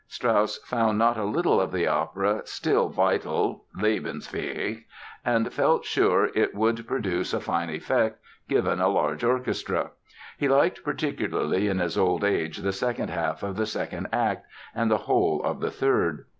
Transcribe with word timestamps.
Strauss 0.07 0.57
found 0.63 0.97
not 0.97 1.15
a 1.15 1.23
little 1.25 1.61
of 1.61 1.71
the 1.71 1.85
opera 1.85 2.41
"still 2.45 2.89
vital" 2.89 3.65
("lebensfähig") 3.77 4.85
and 5.23 5.53
felt 5.53 5.85
sure 5.85 6.31
it 6.33 6.55
would 6.55 6.87
produce 6.87 7.35
a 7.35 7.39
fine 7.39 7.69
effect 7.69 8.17
given 8.49 8.79
a 8.79 8.87
large 8.89 9.23
orchestra. 9.23 9.91
He 10.39 10.47
liked 10.49 10.83
particularly 10.83 11.67
in 11.67 11.77
his 11.77 11.99
old 11.99 12.23
age 12.23 12.57
the 12.57 12.73
second 12.73 13.11
half 13.11 13.43
of 13.43 13.55
the 13.57 13.67
second 13.67 14.07
act 14.11 14.43
and 14.73 14.89
the 14.89 14.97
whole 15.05 15.39
of 15.43 15.59
the 15.59 15.69
third. 15.69 16.25